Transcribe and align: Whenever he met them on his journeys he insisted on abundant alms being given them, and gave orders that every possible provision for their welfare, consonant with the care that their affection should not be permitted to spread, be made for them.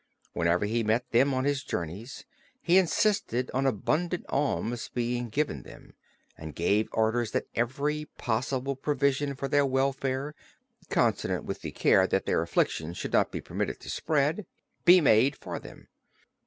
Whenever 0.33 0.65
he 0.65 0.83
met 0.83 1.07
them 1.11 1.31
on 1.31 1.43
his 1.43 1.63
journeys 1.63 2.25
he 2.59 2.79
insisted 2.79 3.51
on 3.53 3.67
abundant 3.67 4.25
alms 4.29 4.89
being 4.89 5.29
given 5.29 5.61
them, 5.61 5.93
and 6.35 6.55
gave 6.55 6.89
orders 6.91 7.29
that 7.29 7.45
every 7.53 8.05
possible 8.17 8.75
provision 8.75 9.35
for 9.35 9.47
their 9.47 9.63
welfare, 9.63 10.33
consonant 10.89 11.43
with 11.45 11.61
the 11.61 11.69
care 11.69 12.07
that 12.07 12.25
their 12.25 12.41
affection 12.41 12.95
should 12.95 13.13
not 13.13 13.29
be 13.31 13.41
permitted 13.41 13.79
to 13.79 13.91
spread, 13.91 14.47
be 14.85 15.01
made 15.01 15.35
for 15.35 15.59
them. 15.59 15.87